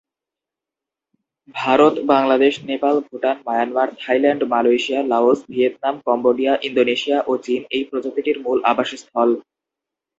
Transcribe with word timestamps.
Bharat, 1.55 1.95
Bangladesh, 2.05 2.53
Nepal, 2.63 2.95
Bhutan, 2.99 3.37
Myanmar, 3.45 3.87
Thailand, 3.99 4.41
Malaysia, 4.43 4.99
Laos, 5.03 5.39
Vietnam, 5.49 5.95
Cambodia, 6.05 6.53
Indonesia 6.61 7.17
ও 7.27 7.33
চীন 7.37 7.61
এই 7.69 7.83
প্রজাতিটির 7.83 8.37
মূল 8.39 8.57
আবাসস্থল। 8.63 9.29